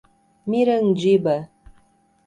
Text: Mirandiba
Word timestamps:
Mirandiba 0.49 1.35